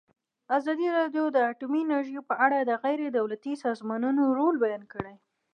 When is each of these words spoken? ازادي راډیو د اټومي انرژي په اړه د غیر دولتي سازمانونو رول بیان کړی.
ازادي 0.57 0.87
راډیو 0.97 1.23
د 1.31 1.37
اټومي 1.51 1.81
انرژي 1.83 2.19
په 2.29 2.35
اړه 2.45 2.57
د 2.61 2.71
غیر 2.83 2.99
دولتي 3.17 3.53
سازمانونو 3.65 4.21
رول 4.39 4.55
بیان 4.65 4.83
کړی. 4.93 5.15